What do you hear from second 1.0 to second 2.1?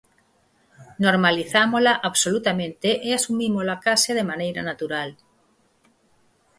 Normalizámola